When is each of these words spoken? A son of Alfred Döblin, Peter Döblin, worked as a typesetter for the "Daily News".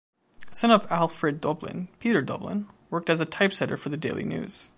A 0.51 0.55
son 0.55 0.71
of 0.71 0.91
Alfred 0.91 1.39
Döblin, 1.43 1.87
Peter 1.99 2.23
Döblin, 2.23 2.65
worked 2.89 3.07
as 3.11 3.19
a 3.19 3.25
typesetter 3.27 3.77
for 3.77 3.89
the 3.89 3.97
"Daily 3.97 4.23
News". 4.23 4.69